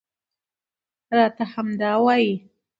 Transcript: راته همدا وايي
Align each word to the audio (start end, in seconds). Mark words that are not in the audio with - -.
راته 1.17 1.43
همدا 1.53 1.91
وايي 2.03 2.31